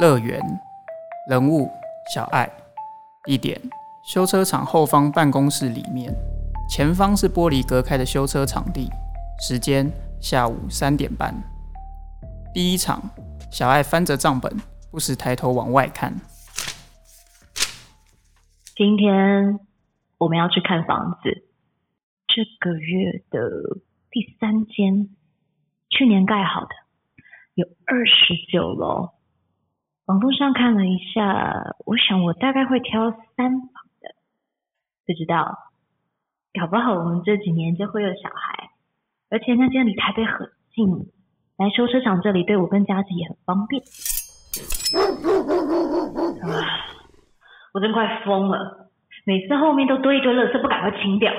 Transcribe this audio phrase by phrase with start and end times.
[0.00, 0.40] 乐园，
[1.30, 1.70] 人物
[2.12, 2.50] 小爱，
[3.22, 3.60] 地点
[4.04, 6.12] 修车厂后方办公室里面，
[6.68, 8.90] 前方是玻璃隔开的修车场地，
[9.46, 9.88] 时间
[10.20, 11.32] 下午三点半。
[12.52, 13.08] 第一场，
[13.52, 14.52] 小爱翻着账本，
[14.90, 16.12] 不时抬头往外看。
[18.74, 19.60] 今天
[20.18, 21.46] 我们要去看房子，
[22.26, 23.78] 这个月的
[24.10, 25.08] 第三间，
[25.88, 26.74] 去年盖好的，
[27.54, 29.10] 有二十九楼。
[30.06, 33.70] 网络上看了一下，我想我大概会挑三房
[34.02, 34.14] 的，
[35.06, 35.56] 不知道，
[36.60, 38.68] 搞不好我们这几年就会有小孩，
[39.30, 40.86] 而且那间离台北很近，
[41.56, 43.82] 来修车厂这里对我跟家子也很方便。
[46.42, 46.52] 啊，
[47.72, 48.90] 我真快疯了，
[49.24, 51.32] 每次后面都堆一堆垃圾，不赶快清掉，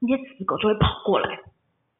[0.00, 1.38] 那些死狗就会跑过来。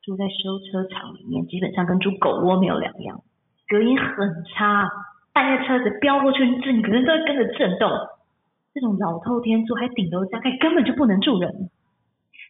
[0.02, 3.22] 住在修车厂里面，基本上跟住狗窝没有两样，
[3.68, 4.90] 隔音很差。
[5.38, 7.88] 半夜车子飙过去，整个人都会跟着震动。
[8.74, 11.70] 这种老透天住还顶楼加盖，根本就不能住人。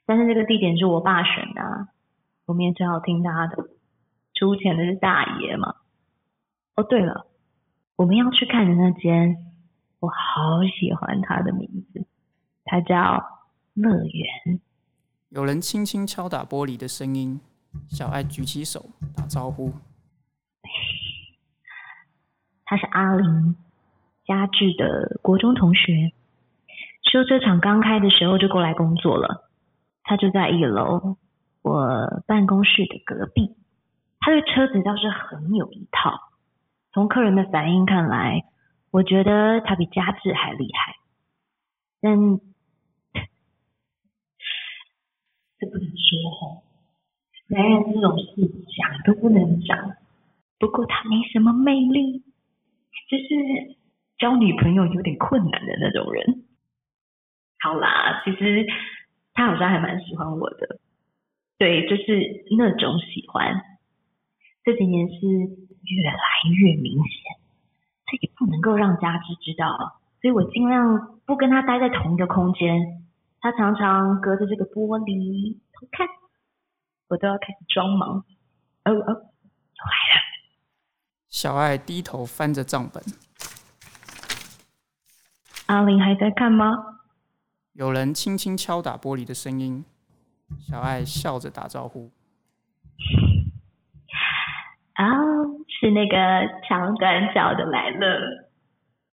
[0.07, 1.89] 但是这个地点是我爸选的，
[2.47, 3.69] 我们也只好听他的。
[4.33, 5.75] 出钱的是大爷嘛。
[6.77, 7.27] 哦，对了，
[7.97, 9.37] 我们要去看的那间，
[10.01, 12.07] 我好喜欢它的名字，
[12.65, 13.23] 它叫
[13.75, 14.61] 乐园。
[15.29, 17.39] 有人轻轻敲打玻璃的声音，
[17.91, 19.75] 小爱举起手打招呼。
[22.71, 23.57] 他是阿林
[24.27, 26.13] 家智的国中同学，
[27.11, 29.49] 修车厂刚开的时候就过来工作了。
[30.03, 31.17] 他就在一楼，
[31.63, 33.57] 我办公室的隔壁。
[34.21, 36.21] 他对车子倒是很有一套。
[36.93, 38.45] 从客人的反应看来，
[38.91, 40.97] 我觉得他比家智还厉害。
[42.03, 42.39] 但
[45.59, 46.61] 这不能说哦，
[47.47, 48.27] 男人这种事
[48.77, 49.93] 想都不能想。
[50.59, 52.25] 不过他没什么魅力。
[53.09, 53.25] 就是
[54.19, 56.45] 交女朋友有点困难的那种人。
[57.61, 58.67] 好啦，其实
[59.35, 60.79] 他好像还蛮喜欢我的，
[61.59, 63.65] 对，就是那种喜欢。
[64.63, 66.23] 这几年是越来
[66.55, 67.41] 越明显，
[68.07, 73.05] 这也不能够让家芝知道，所以我尽量不跟他待在同一个空间。
[73.41, 76.07] 他常常隔着这个玻璃偷看，
[77.09, 78.25] 我都要开始装忙。
[78.85, 80.28] 哦哦，又来了。
[81.31, 83.03] 小爱低头翻着账本，
[85.67, 86.73] 阿玲还在看吗？
[87.75, 89.85] 有人轻轻敲打玻璃的声音。
[90.59, 92.11] 小爱笑着打招呼
[94.97, 95.05] ：“哦，
[95.69, 96.17] 是那个
[96.67, 98.49] 长短脚的来了。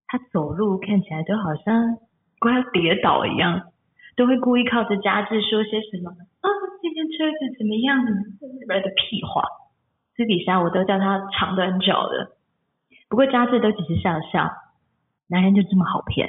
[0.06, 1.98] 他走路看起来都好像
[2.38, 3.72] 快要跌倒一样，
[4.14, 6.46] 都会故意靠着家具说些什么啊，
[6.80, 7.98] 今天车子怎么样？
[8.60, 9.42] 那边的屁话。”
[10.16, 12.28] 私底下我都叫他长短脚的，
[13.08, 14.50] 不过家智都只是笑笑。
[15.26, 16.28] 男人就这么好骗，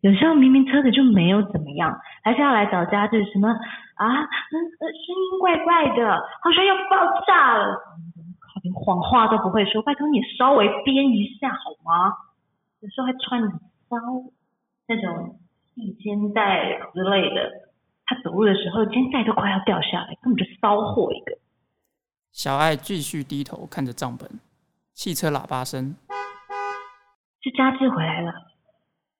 [0.00, 4.04] 有时候明明车子就没有怎么样，还是要来找家智什么啊？
[4.04, 7.78] 嗯呃，声音怪怪的，好像要爆炸了，
[8.62, 9.80] 连谎话都不会说。
[9.82, 12.12] 拜托你稍微编一下好吗？
[12.80, 13.50] 有时候还穿很
[13.88, 13.96] 骚，
[14.88, 15.38] 那种
[15.74, 17.50] 细肩带之类的。
[18.06, 21.38] 他走路的时候肩带都快要掉下来，根本就骚货一个。
[22.36, 24.28] 小爱继续低头看着账本，
[24.92, 25.96] 汽车喇叭声。
[27.40, 28.30] 是佳智回来了，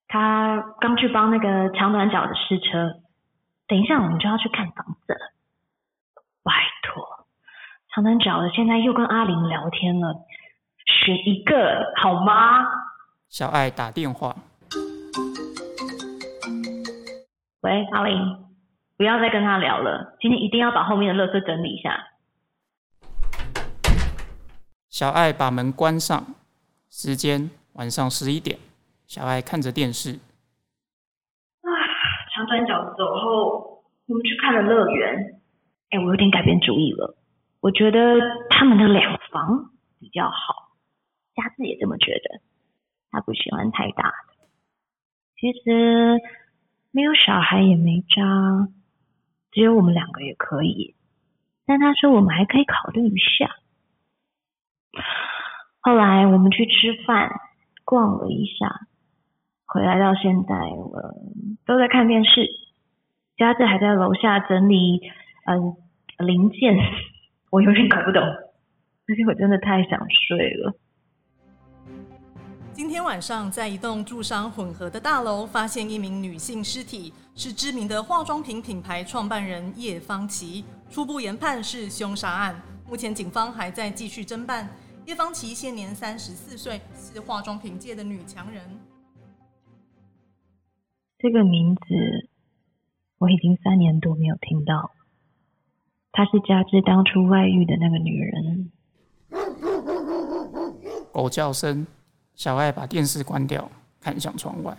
[0.06, 3.00] 他刚去帮那个长短脚的试车，
[3.66, 5.32] 等一下我们就要去看房子了。
[6.42, 7.26] 拜托，
[7.94, 10.14] 长短脚的现在又跟阿玲聊天了，
[10.84, 12.66] 选一个好吗？
[13.30, 14.36] 小爱打电话。
[17.62, 18.44] 喂，阿玲，
[18.98, 21.98] 不要再跟他聊了，今天一定要把后面的垃圾整理一下。
[24.96, 26.24] 小爱把门关上，
[26.88, 28.58] 时间晚上十一点。
[29.06, 30.12] 小爱看着电视。
[31.60, 31.68] 啊，
[32.34, 35.38] 长短脚走后，我们去看了乐园。
[35.90, 37.14] 哎，我有点改变主意了。
[37.60, 37.98] 我觉得
[38.48, 39.68] 他们的两房
[40.00, 40.72] 比较好。
[41.34, 42.40] 佳子也这么觉得。
[43.10, 44.48] 他不喜欢太大的。
[45.38, 46.22] 其实
[46.90, 48.72] 没有小孩也没渣，
[49.52, 50.94] 只有我们两个也可以。
[51.66, 53.56] 但他说我们还可以考虑一下。
[55.80, 57.30] 后来我们去吃饭，
[57.84, 58.88] 逛了一下，
[59.66, 61.14] 回来到现在，我
[61.64, 62.46] 都在看电视。
[63.36, 65.00] 佳子还在楼下整理
[65.44, 65.76] 嗯
[66.18, 66.74] 零件，
[67.50, 70.74] 我有点搞不懂，而且我真的太想睡了。
[72.72, 80.64] 今天晚上在一栋住商混合的大楼，发现一名女性尸体，是知名的化妆品品牌创办人叶芳琪。
[80.90, 84.68] 初步研判是凶杀案，目前警方还在继续侦办。
[85.06, 88.80] 叶芳琪现年三十四岁，是化妆品界的女强人。
[91.16, 91.80] 这个名字
[93.18, 94.90] 我已经三年多没有听到。
[96.10, 98.72] 她是加之当初外遇的那个女人。
[101.12, 101.86] 狗叫声，
[102.34, 103.70] 小爱把电视关掉，
[104.00, 104.76] 看向窗外。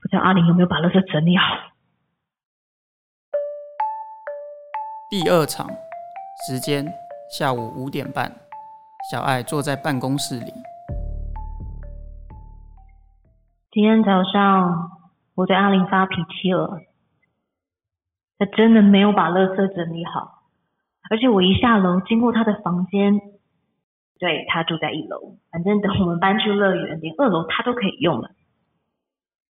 [0.00, 1.44] 不知道阿玲有没有把垃圾整理好？
[5.10, 5.68] 第二场，
[6.44, 6.84] 时间
[7.30, 8.32] 下午五点半，
[9.08, 10.52] 小爱坐在办公室里。
[13.70, 14.90] 今天早上
[15.36, 16.80] 我对阿玲发脾气了，
[18.38, 20.42] 她真的没有把垃圾整理好，
[21.10, 23.20] 而且我一下楼经过她的房间，
[24.18, 28.30] 对她住在一楼，反正等我们搬去乐园，连二楼她都可以用了。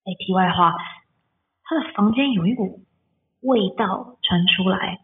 [0.03, 0.75] 哎，题外话，
[1.63, 2.83] 她的房间有一股
[3.39, 4.99] 味道传出来，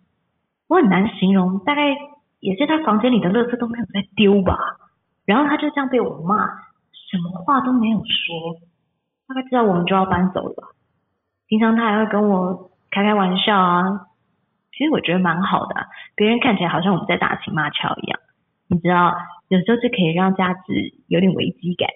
[0.68, 1.96] 我很难形容，大概
[2.40, 4.58] 也是他房间里的垃圾都没有在丢吧。
[5.26, 6.48] 然后他就这样被我骂，
[7.10, 8.60] 什么话都没有说。
[9.28, 10.76] 大概知道我们就要搬走了。
[11.48, 14.08] 平常他还会跟我开开玩笑啊，
[14.72, 15.76] 其实我觉得蛮好的，
[16.16, 18.20] 别人看起来好像我们在打情骂俏一样。
[18.70, 19.14] 你知道，
[19.50, 20.62] 有时候就可以让家子
[21.08, 21.90] 有点危机感。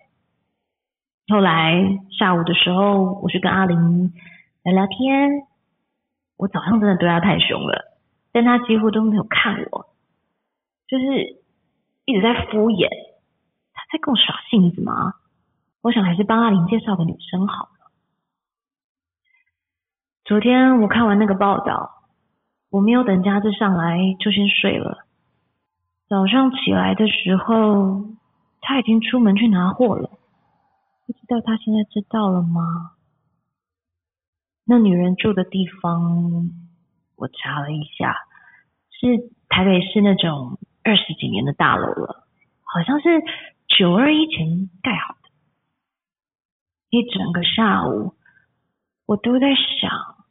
[1.28, 4.12] 后来下午的时候，我去跟阿玲
[4.64, 5.30] 聊聊天，
[6.38, 7.91] 我早上真的对他太凶了，
[8.32, 9.94] 但他几乎都没有看我，
[10.88, 11.44] 就是
[12.06, 12.88] 一直在敷衍。
[13.74, 15.16] 他在跟我耍性子吗？
[15.82, 17.92] 我想还是帮阿玲介绍个女生好了。
[20.24, 22.04] 昨天我看完那个报道，
[22.70, 25.06] 我没有等佳志上来就先睡了。
[26.08, 28.06] 早上起来的时候，
[28.62, 30.10] 他已经出门去拿货了。
[31.08, 32.92] 不知道他现在知道了吗？
[34.66, 36.52] 那女人住的地方，
[37.22, 38.16] 我查了一下，
[38.90, 42.26] 是台北市那种二十几年的大楼了，
[42.64, 43.22] 好像是
[43.68, 45.30] 九二一前盖好的。
[46.90, 48.16] 一整个下午，
[49.06, 50.26] 我都在想，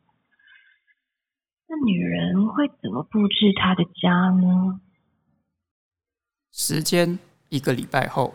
[1.68, 4.80] 那女人会怎么布置她的家呢？
[6.50, 7.20] 时间
[7.50, 8.34] 一个礼拜后，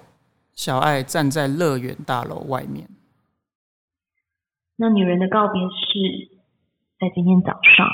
[0.54, 2.88] 小爱站在乐园大楼外面。
[4.78, 6.40] 那女人的告别式
[6.98, 7.86] 在今天早上，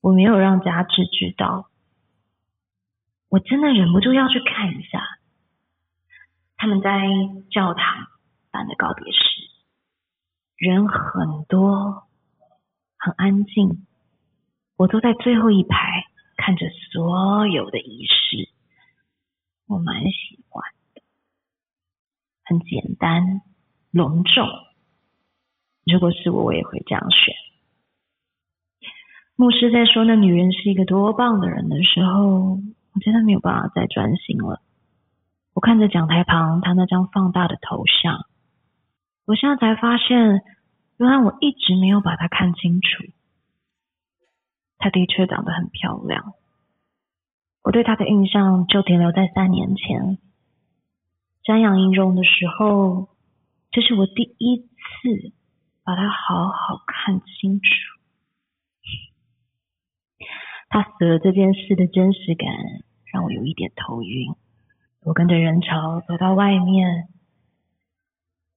[0.00, 1.70] 我没有让家智知道。
[3.28, 5.18] 我真的忍不住要去看一下，
[6.56, 7.00] 他们在
[7.50, 8.06] 教堂。
[8.52, 9.20] 办的告别式，
[10.56, 12.08] 人很多，
[12.98, 13.86] 很安静。
[14.74, 16.04] 我坐在最后一排，
[16.36, 18.50] 看着所有的仪式，
[19.68, 20.64] 我蛮喜欢
[20.94, 21.02] 的，
[22.42, 23.42] 很简单，
[23.92, 24.48] 隆重。
[25.84, 27.32] 如果是我，我也会这样选。
[29.40, 32.60] 牧师在说那女人是一个多棒的人的时候，
[32.92, 34.60] 我真的没有办法再专心了。
[35.54, 38.26] 我看着讲台旁他那张放大的头像。
[39.24, 40.42] 我现在才发现，
[40.98, 43.02] 原来我一直没有把她看清楚。
[44.76, 46.34] 她的确长得很漂亮，
[47.62, 50.18] 我对她的印象就停留在三年前
[51.44, 53.08] 瞻仰仪容的时候，
[53.70, 55.32] 这是我第一次
[55.82, 57.99] 把她好好看清楚。
[60.70, 62.48] 她死了这件事的真实感
[63.12, 64.34] 让我有一点头晕。
[65.00, 67.08] 我跟着人潮走到外面。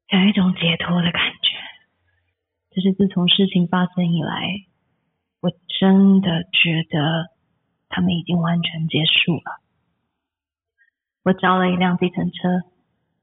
[0.10, 1.58] 有一种解脱的感觉，
[2.70, 4.46] 这是自从事情发生以来，
[5.40, 5.50] 我
[5.80, 7.32] 真的觉得
[7.90, 9.62] 他们已经完全结束了。
[11.24, 12.62] 我招了一辆计程车，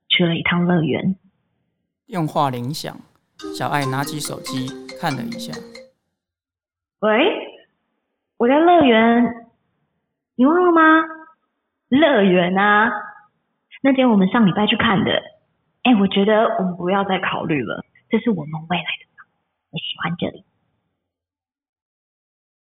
[0.09, 1.15] 去了一趟乐园。
[2.07, 2.99] 电话铃响，
[3.57, 4.67] 小爱拿起手机
[5.01, 5.53] 看了一下。
[7.03, 7.11] 喂，
[8.41, 9.35] 我在乐园，
[10.35, 10.81] 你忘了吗？
[11.91, 12.91] 乐园啊，
[13.83, 15.13] 那天我们上礼拜去看的。
[15.83, 19.25] 哎，我觉得我们不要再考虑了，这是我们未来的
[19.71, 20.47] 我喜欢这里。